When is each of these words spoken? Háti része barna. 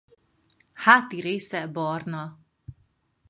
Háti 0.73 1.19
része 1.21 1.67
barna. 1.67 2.37